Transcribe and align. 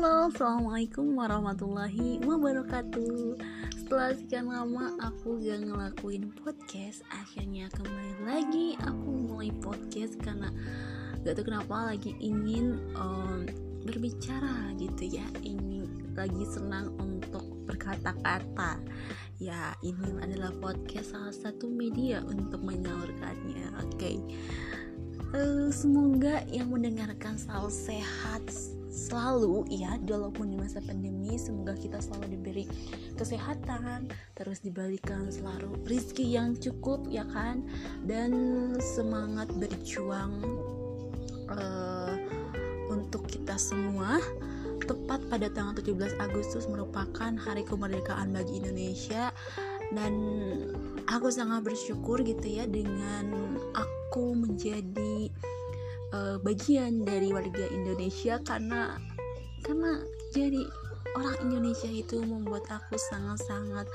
Halo, 0.00 0.32
Assalamualaikum 0.32 1.12
warahmatullahi 1.12 2.24
wabarakatuh. 2.24 3.36
Setelah 3.76 4.16
sekian 4.16 4.48
lama 4.48 4.96
aku 4.96 5.36
gak 5.44 5.60
ngelakuin 5.60 6.32
podcast 6.40 7.04
Akhirnya 7.12 7.68
kembali 7.68 8.24
lagi 8.24 8.80
aku 8.80 9.28
mulai 9.28 9.52
podcast 9.60 10.16
Karena 10.24 10.48
gak 11.20 11.36
tau 11.36 11.44
kenapa 11.44 11.92
lagi 11.92 12.16
ingin 12.16 12.80
um, 12.96 13.44
berbicara 13.84 14.72
gitu 14.80 15.20
ya. 15.20 15.28
Ini 15.44 15.84
lagi 16.16 16.48
senang 16.48 16.96
untuk 16.96 17.44
berkata-kata. 17.68 18.80
Ya 19.36 19.76
ini 19.84 20.16
adalah 20.16 20.56
podcast 20.64 21.12
salah 21.12 21.36
satu 21.36 21.68
media 21.68 22.24
untuk 22.24 22.64
menyalurkannya 22.64 23.68
Oke. 23.84 24.00
Okay. 24.00 24.16
uh, 25.36 25.68
Semoga 25.68 26.40
yang 26.48 26.72
mendengarkan 26.72 27.36
selalu 27.36 27.68
sehat 27.68 28.79
selalu 28.90 29.70
ya 29.70 29.94
walaupun 30.02 30.50
di 30.50 30.58
masa 30.58 30.82
pandemi 30.82 31.38
semoga 31.38 31.78
kita 31.78 32.02
selalu 32.02 32.34
diberi 32.34 32.64
kesehatan 33.14 34.10
terus 34.34 34.58
dibalikan 34.60 35.30
selalu 35.30 35.78
rizki 35.86 36.26
yang 36.34 36.58
cukup 36.58 37.06
ya 37.06 37.22
kan? 37.30 37.62
Dan 38.02 38.74
semangat 38.82 39.48
berjuang 39.54 40.42
uh, 41.50 42.14
untuk 42.90 43.26
kita 43.30 43.54
semua. 43.56 44.18
Tepat 44.90 45.22
pada 45.30 45.46
tanggal 45.54 45.78
17 45.78 46.18
Agustus 46.18 46.66
merupakan 46.66 47.30
hari 47.38 47.62
kemerdekaan 47.62 48.34
bagi 48.34 48.58
Indonesia. 48.58 49.30
Dan 49.94 50.14
aku 51.06 51.30
sangat 51.30 51.62
bersyukur 51.66 52.22
gitu 52.26 52.46
ya 52.46 52.66
dengan 52.66 53.54
aku 53.74 54.34
menjadi 54.34 55.30
uh, 56.12 56.36
bagian 56.42 57.02
dari 57.02 57.30
warga 57.30 57.66
Indonesia 57.70 58.38
karena 58.42 58.98
karena 59.60 60.00
jadi 60.32 60.62
orang 61.18 61.36
Indonesia 61.42 61.90
itu 61.90 62.22
membuat 62.22 62.66
aku 62.70 62.94
sangat-sangat 63.10 63.86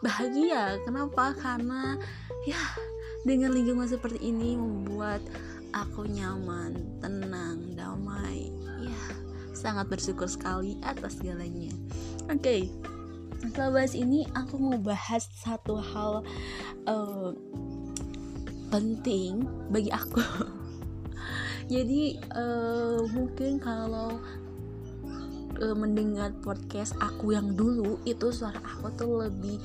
bahagia. 0.00 0.80
Kenapa? 0.88 1.36
Karena 1.36 2.00
ya 2.48 2.60
dengan 3.28 3.52
lingkungan 3.52 3.88
seperti 3.88 4.32
ini 4.32 4.56
membuat 4.56 5.20
aku 5.76 6.08
nyaman, 6.08 6.76
tenang, 7.00 7.76
damai. 7.76 8.48
Ya, 8.82 9.02
sangat 9.52 9.88
bersyukur 9.92 10.26
sekali 10.26 10.80
atas 10.82 11.20
segalanya. 11.20 11.72
Oke. 12.28 12.40
Okay. 12.40 12.62
Setelah 13.42 13.82
bahas 13.82 13.98
ini, 13.98 14.22
aku 14.38 14.54
mau 14.54 14.78
bahas 14.78 15.26
satu 15.42 15.74
hal 15.74 16.22
uh, 16.86 17.34
penting 18.70 19.42
bagi 19.66 19.90
aku 19.90 20.22
jadi 21.72 22.20
uh, 22.36 23.00
mungkin 23.16 23.56
kalau 23.56 24.20
uh, 25.56 25.76
mendengar 25.76 26.36
podcast 26.44 26.92
aku 27.00 27.32
yang 27.32 27.56
dulu 27.56 27.96
itu 28.04 28.28
suara 28.28 28.60
aku 28.60 28.92
tuh 28.92 29.24
lebih 29.24 29.56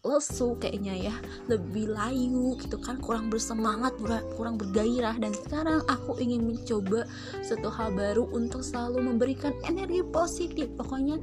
lesu 0.00 0.56
kayaknya 0.56 1.12
ya. 1.12 1.14
Lebih 1.52 1.92
layu 1.92 2.56
gitu 2.56 2.80
kan 2.80 2.96
kurang 3.04 3.28
bersemangat 3.28 3.92
kurang 4.32 4.56
bergairah. 4.56 5.20
Dan 5.20 5.36
sekarang 5.36 5.84
aku 5.92 6.16
ingin 6.22 6.46
mencoba 6.46 7.04
satu 7.44 7.68
hal 7.68 7.92
baru 7.92 8.24
untuk 8.32 8.64
selalu 8.64 9.04
memberikan 9.04 9.52
energi 9.68 10.00
positif. 10.08 10.72
Pokoknya 10.72 11.20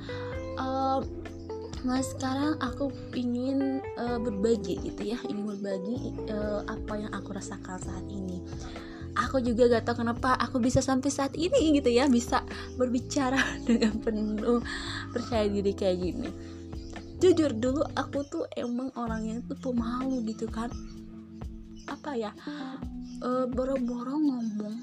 uh, 0.61 1.01
Nah 1.83 1.99
sekarang 1.99 2.55
aku 2.63 2.95
ingin 3.11 3.83
uh, 3.99 4.15
berbagi 4.15 4.79
gitu 4.87 5.03
ya. 5.03 5.19
Ingin 5.27 5.51
berbagi 5.51 6.15
uh, 6.31 6.63
apa 6.63 6.93
yang 6.95 7.11
aku 7.11 7.35
rasakan 7.35 7.75
saat 7.75 8.07
ini 8.07 8.39
aku 9.13 9.41
juga 9.45 9.69
gak 9.69 9.85
tahu 9.85 10.05
kenapa 10.05 10.33
aku 10.37 10.57
bisa 10.57 10.81
sampai 10.81 11.09
saat 11.13 11.33
ini 11.37 11.77
gitu 11.77 11.89
ya 11.89 12.09
bisa 12.09 12.41
berbicara 12.77 13.37
dengan 13.67 13.97
penuh 14.01 14.61
percaya 15.13 15.45
diri 15.49 15.73
kayak 15.73 15.97
gini. 16.01 16.29
Jujur 17.21 17.55
dulu 17.55 17.81
aku 17.95 18.19
tuh 18.27 18.43
emang 18.57 18.91
orangnya 18.99 19.39
tuh 19.47 19.57
pemalu 19.61 20.25
gitu 20.33 20.49
kan. 20.49 20.67
Apa 21.87 22.17
ya 22.17 22.31
e, 23.21 23.47
boro-boro 23.47 24.17
ngomong 24.17 24.75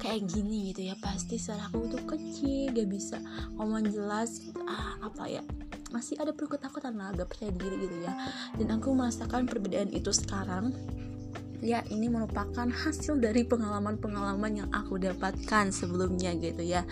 kayak 0.00 0.32
gini 0.32 0.72
gitu 0.72 0.88
ya 0.88 0.96
pasti 0.96 1.36
suaraku 1.36 1.92
tuh 1.92 2.02
kecil 2.08 2.72
gak 2.72 2.88
bisa 2.88 3.20
ngomong 3.60 3.84
jelas 3.92 4.40
gitu. 4.40 4.56
ah 4.64 4.96
apa 5.04 5.28
ya 5.28 5.42
masih 5.92 6.16
ada 6.16 6.32
perkutakutan 6.32 6.96
lah 6.96 7.12
gak 7.12 7.28
percaya 7.28 7.52
diri 7.54 7.76
gitu 7.86 7.96
ya. 8.02 8.12
Dan 8.56 8.80
aku 8.80 8.96
merasakan 8.96 9.46
perbedaan 9.46 9.92
itu 9.92 10.10
sekarang 10.10 10.72
ya 11.60 11.84
ini 11.92 12.08
merupakan 12.08 12.68
hasil 12.68 13.20
dari 13.20 13.44
pengalaman-pengalaman 13.44 14.64
yang 14.64 14.70
aku 14.72 14.96
dapatkan 14.96 15.68
sebelumnya 15.72 16.32
gitu 16.36 16.64
ya. 16.64 16.84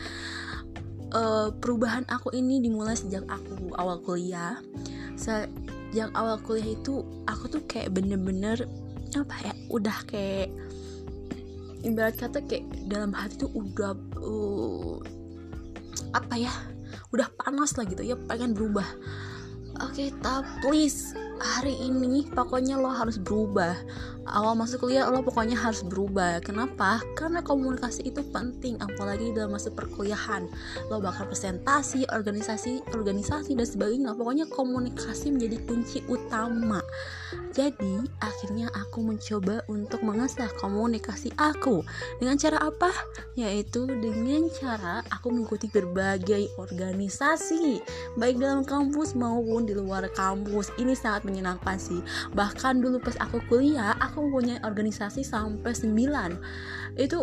Uh, 1.09 1.49
perubahan 1.57 2.05
aku 2.13 2.37
ini 2.37 2.61
dimulai 2.61 2.93
sejak 2.93 3.25
aku 3.29 3.73
awal 3.81 4.01
kuliah. 4.05 4.61
Sejak 5.17 6.13
awal 6.13 6.37
kuliah 6.45 6.77
itu 6.77 7.01
aku 7.25 7.49
tuh 7.49 7.63
kayak 7.65 7.97
bener-bener 7.97 8.69
apa 9.17 9.35
ya 9.41 9.53
udah 9.73 9.99
kayak 10.05 10.53
ibarat 11.81 12.21
kata 12.21 12.45
kayak 12.45 12.69
dalam 12.93 13.17
hati 13.17 13.41
tuh 13.41 13.51
udah 13.57 13.97
uh, 14.21 15.01
apa 16.13 16.35
ya 16.37 16.53
udah 17.09 17.29
panas 17.41 17.73
lah 17.81 17.89
gitu 17.89 18.05
ya 18.05 18.17
pengen 18.29 18.53
berubah. 18.53 18.87
Oke 19.81 20.09
okay, 20.13 20.19
tapi 20.21 20.49
please 20.61 21.17
hari 21.39 21.75
ini 21.79 22.27
pokoknya 22.35 22.79
lo 22.79 22.91
harus 22.91 23.17
berubah. 23.17 23.75
Awal 24.29 24.61
masuk 24.61 24.85
kuliah 24.85 25.09
lo 25.09 25.25
pokoknya 25.25 25.57
harus 25.57 25.81
berubah. 25.81 26.43
Kenapa? 26.45 27.01
Karena 27.17 27.41
komunikasi 27.41 28.05
itu 28.05 28.21
penting 28.29 28.77
apalagi 28.83 29.33
dalam 29.33 29.57
masa 29.57 29.73
perkuliahan. 29.73 30.45
Lo 30.93 31.01
bakal 31.01 31.31
presentasi 31.31 32.05
organisasi 32.13 32.85
organisasi 32.93 33.57
dan 33.57 33.65
sebagainya. 33.65 34.13
Pokoknya 34.13 34.45
komunikasi 34.53 35.33
menjadi 35.33 35.57
kunci 35.65 36.05
utama. 36.11 36.83
Jadi 37.57 38.05
akhirnya 38.21 38.69
aku 38.77 39.01
mencoba 39.01 39.65
untuk 39.73 40.05
mengasah 40.05 40.53
komunikasi 40.61 41.33
aku. 41.41 41.81
Dengan 42.21 42.37
cara 42.37 42.59
apa? 42.69 42.93
Yaitu 43.39 43.89
dengan 43.89 44.49
cara 44.53 45.01
aku 45.09 45.33
mengikuti 45.33 45.73
berbagai 45.73 46.53
organisasi. 46.61 47.81
Baik 48.21 48.43
dalam 48.43 48.63
kampus 48.69 49.17
maupun 49.17 49.65
di 49.65 49.73
luar 49.73 50.05
kampus. 50.13 50.69
Ini 50.77 50.93
sangat 50.93 51.28
menyenangkan 51.29 51.77
sih. 51.77 52.01
Bahkan 52.33 52.81
dulu 52.81 52.97
pas 53.05 53.21
aku 53.21 53.45
kuliah 53.53 53.93
aku 54.01 54.25
mempunyai 54.25 54.65
organisasi 54.65 55.21
sampai 55.21 55.77
9 55.77 56.97
itu 56.97 57.19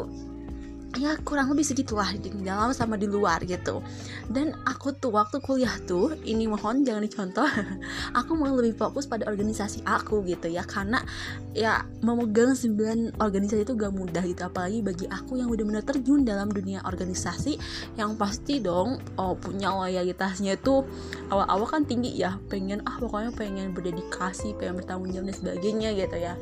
ya 0.95 1.19
kurang 1.21 1.51
lebih 1.51 1.67
segitulah 1.67 2.07
di 2.15 2.31
dalam 2.41 2.71
sama 2.71 2.95
di 2.95 3.05
luar 3.05 3.43
gitu. 3.43 3.83
Dan 4.31 4.55
aku 4.63 4.95
tuh 4.95 5.11
waktu 5.11 5.43
kuliah 5.43 5.75
tuh 5.83 6.15
ini 6.23 6.47
mohon 6.47 6.87
jangan 6.87 7.03
dicontoh 7.03 7.47
aku 8.19 8.31
mau 8.33 8.51
lebih 8.55 8.79
fokus 8.79 9.05
pada 9.05 9.27
organisasi 9.27 9.83
aku 9.83 10.23
gitu 10.23 10.47
ya. 10.47 10.63
Karena 10.63 11.03
ya 11.51 11.83
memegang 11.99 12.55
9 12.55 13.19
organisasi 13.19 13.67
itu 13.67 13.75
gak 13.75 13.93
mudah 13.93 14.23
gitu. 14.23 14.41
Apalagi 14.47 14.79
bagi 14.79 15.05
aku 15.11 15.39
yang 15.39 15.51
udah 15.51 15.63
benar 15.67 15.83
terjun 15.83 16.23
dalam 16.23 16.47
dunia 16.47 16.79
organisasi 16.87 17.59
yang 17.99 18.15
pasti 18.15 18.63
dong 18.63 18.99
oh 19.19 19.35
punya 19.35 19.75
loyalitasnya 19.75 20.55
tuh 20.63 20.87
awal-awal 21.27 21.67
kan 21.67 21.83
tinggi 21.83 22.15
ya. 22.15 22.39
Pengen 22.47 22.79
ah 22.87 22.95
pokoknya 22.97 23.35
pengen 23.35 23.75
berdedikasi 23.75 24.55
pengen 24.55 24.79
bertanggung 24.79 25.11
jawab 25.11 25.27
dan 25.27 25.35
sebagainya 25.35 25.89
gitu 25.93 26.17
ya. 26.17 26.33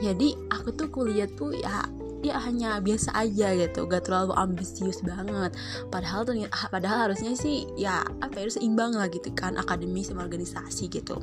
Jadi 0.00 0.32
aku 0.48 0.72
tuh 0.72 0.88
kuliah 0.88 1.28
tuh 1.28 1.52
ya 1.52 1.84
ya 2.20 2.36
hanya 2.40 2.78
biasa 2.84 3.16
aja 3.16 3.56
gitu 3.56 3.88
gak 3.88 4.06
terlalu 4.08 4.36
ambisius 4.36 5.00
banget. 5.00 5.56
Padahal 5.88 6.24
tuh 6.28 6.36
padahal 6.68 7.10
harusnya 7.10 7.32
sih 7.36 7.64
ya 7.80 8.04
apa 8.20 8.44
ya 8.44 8.52
seimbang 8.52 8.92
lah 8.96 9.08
gitu 9.08 9.32
kan 9.32 9.56
akademi 9.56 10.04
sama 10.04 10.24
organisasi 10.24 10.92
gitu. 10.92 11.16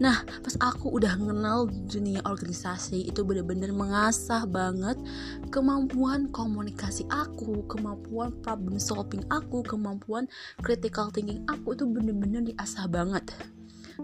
Nah 0.00 0.24
pas 0.40 0.56
aku 0.60 0.96
udah 0.96 1.16
kenal 1.16 1.68
dunia 1.68 2.24
organisasi 2.24 3.08
itu 3.12 3.20
bener-bener 3.22 3.70
mengasah 3.70 4.48
banget 4.48 4.96
kemampuan 5.52 6.32
komunikasi 6.32 7.04
aku 7.12 7.64
kemampuan 7.68 8.32
problem 8.40 8.80
solving 8.80 9.22
aku 9.28 9.60
kemampuan 9.64 10.24
critical 10.64 11.12
thinking 11.12 11.44
aku 11.46 11.76
itu 11.76 11.84
bener-bener 11.84 12.42
diasah 12.44 12.88
banget 12.88 13.28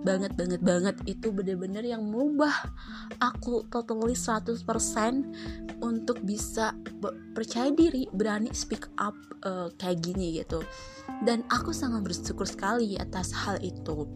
banget 0.02 0.32
banget 0.37 0.60
banget. 0.64 0.96
Itu 1.04 1.32
bener-bener 1.32 1.84
yang 1.84 2.04
merubah 2.08 2.52
aku 3.20 3.69
totally 3.69 4.16
100% 4.16 4.62
untuk 5.84 6.19
bisa 6.25 6.72
percaya 7.37 7.70
diri 7.72 8.08
berani 8.12 8.50
speak 8.52 8.88
up 9.00 9.14
uh, 9.44 9.69
kayak 9.76 10.00
gini 10.04 10.40
gitu. 10.43 10.64
Dan 11.22 11.44
aku 11.52 11.70
sangat 11.70 12.02
bersyukur 12.04 12.48
sekali 12.48 12.96
atas 12.96 13.32
hal 13.32 13.60
itu. 13.62 14.08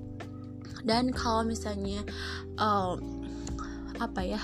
Dan 0.85 1.13
kalau 1.13 1.45
misalnya 1.45 2.01
uh, 2.57 2.97
apa 4.01 4.21
ya 4.25 4.41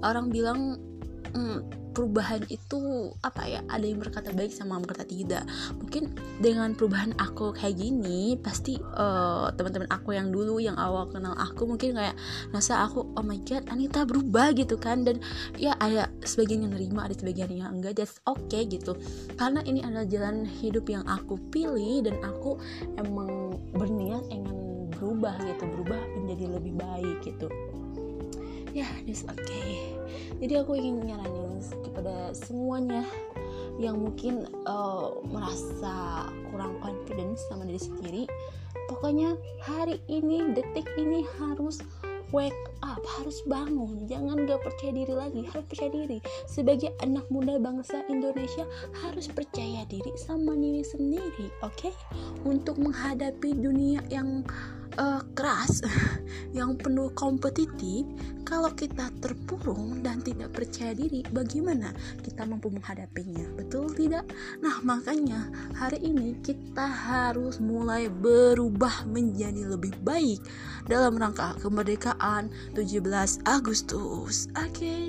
orang 0.00 0.32
bilang 0.32 0.80
mm, 1.36 1.81
perubahan 1.92 2.42
itu 2.48 3.12
apa 3.20 3.44
ya 3.44 3.60
ada 3.68 3.84
yang 3.84 4.00
berkata 4.00 4.32
baik 4.32 4.50
sama 4.50 4.80
berkata 4.80 5.04
tidak. 5.04 5.44
Mungkin 5.76 6.16
dengan 6.40 6.72
perubahan 6.72 7.12
aku 7.20 7.52
kayak 7.52 7.78
gini 7.78 8.34
pasti 8.40 8.80
uh, 8.80 9.52
teman-teman 9.54 9.88
aku 9.92 10.16
yang 10.16 10.32
dulu 10.32 10.58
yang 10.58 10.74
awal 10.80 11.06
kenal 11.12 11.36
aku 11.36 11.68
mungkin 11.68 11.94
kayak 11.94 12.16
nasa 12.50 12.82
aku 12.82 13.12
oh 13.14 13.24
my 13.24 13.38
god 13.44 13.68
Anita 13.68 14.08
berubah 14.08 14.56
gitu 14.56 14.80
kan. 14.80 15.04
Dan 15.04 15.20
ya 15.60 15.76
ada 15.78 16.08
sebagian 16.24 16.66
yang 16.66 16.72
nerima 16.74 17.06
ada 17.06 17.14
sebagian 17.14 17.52
yang 17.52 17.78
enggak 17.78 18.00
that's 18.00 18.18
okay 18.26 18.64
gitu. 18.66 18.96
Karena 19.36 19.60
ini 19.62 19.84
adalah 19.84 20.08
jalan 20.08 20.48
hidup 20.48 20.88
yang 20.88 21.04
aku 21.06 21.38
pilih 21.52 22.02
dan 22.02 22.16
aku 22.24 22.56
emang 22.98 23.60
berniat 23.76 24.24
ingin 24.32 24.88
berubah 24.96 25.36
gitu. 25.44 25.64
Berubah 25.68 26.00
menjadi 26.16 26.56
lebih 26.58 26.74
baik 26.74 27.18
gitu. 27.22 27.46
Ya 28.72 28.88
that's 29.04 29.28
okay 29.28 30.01
jadi 30.42 30.66
aku 30.66 30.74
ingin 30.74 31.06
nyaranin 31.06 31.62
kepada 31.86 32.34
semuanya 32.34 33.06
yang 33.78 34.02
mungkin 34.02 34.50
uh, 34.66 35.14
merasa 35.30 36.26
kurang 36.50 36.74
confidence 36.82 37.46
sama 37.46 37.62
diri 37.62 37.78
sendiri 37.78 38.22
pokoknya 38.90 39.38
hari 39.62 40.02
ini 40.10 40.50
detik 40.50 40.84
ini 40.98 41.22
harus 41.38 41.78
wake 42.34 42.56
up 42.82 42.98
harus 43.20 43.38
bangun 43.46 44.08
jangan 44.08 44.48
gak 44.48 44.58
percaya 44.64 44.92
diri 44.92 45.14
lagi 45.14 45.40
harus 45.46 45.64
percaya 45.68 45.92
diri 45.92 46.18
sebagai 46.48 46.90
anak 47.04 47.28
muda 47.28 47.60
bangsa 47.60 48.02
Indonesia 48.08 48.64
harus 49.04 49.28
percaya 49.28 49.84
diri 49.86 50.10
sama 50.16 50.56
diri 50.56 50.82
sendiri 50.82 51.52
oke 51.62 51.76
okay? 51.76 51.94
untuk 52.48 52.80
menghadapi 52.80 53.52
dunia 53.52 54.00
yang 54.08 54.42
uh, 54.96 55.20
keras 55.36 55.84
yang 56.58 56.74
penuh 56.80 57.12
kompetitif 57.12 58.08
kalau 58.52 58.68
kita 58.76 59.08
terpurung 59.24 60.04
dan 60.04 60.20
tidak 60.20 60.52
percaya 60.52 60.92
diri, 60.92 61.24
bagaimana 61.32 61.88
kita 62.20 62.44
mampu 62.44 62.68
menghadapinya? 62.68 63.48
Betul 63.56 63.96
tidak? 63.96 64.28
Nah, 64.60 64.76
makanya 64.84 65.48
hari 65.72 66.04
ini 66.04 66.36
kita 66.44 66.84
harus 66.84 67.56
mulai 67.64 68.12
berubah 68.12 69.08
menjadi 69.08 69.72
lebih 69.72 69.96
baik 70.04 70.44
dalam 70.84 71.16
rangka 71.16 71.56
kemerdekaan 71.64 72.52
17 72.76 73.40
Agustus. 73.48 74.52
Oke, 74.52 74.68
okay? 74.68 75.04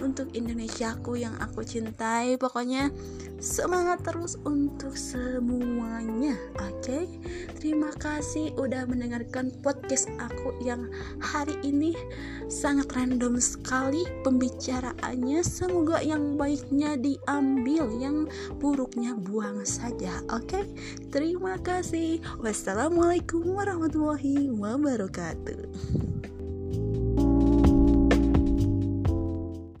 untuk 0.00 0.32
Indonesiaku 0.32 1.20
yang 1.20 1.36
aku 1.36 1.68
cintai, 1.68 2.40
pokoknya 2.40 2.88
semangat 3.44 4.08
terus 4.08 4.40
untuk 4.48 4.96
semuanya. 4.96 6.32
Oke, 6.64 6.80
okay? 6.80 7.04
terima 7.60 7.92
kasih 8.00 8.56
udah 8.56 8.88
mendengarkan 8.88 9.52
podcast 9.60 10.08
aku 10.16 10.56
yang 10.64 10.88
hari 11.20 11.60
ini 11.60 11.92
sangat 12.48 12.85
sangat 12.86 13.02
random 13.02 13.42
sekali 13.42 14.02
pembicaraannya. 14.22 15.42
Semoga 15.42 15.98
yang 16.06 16.38
baiknya 16.38 16.94
diambil 16.94 17.90
yang 17.98 18.30
buruknya 18.62 19.18
buang 19.18 19.66
saja. 19.66 20.22
Oke 20.30 20.62
okay? 20.62 20.64
terima 21.10 21.58
kasih. 21.58 22.22
Wassalamualaikum 22.38 23.42
warahmatullahi 23.42 24.54
wabarakatuh 24.54 26.15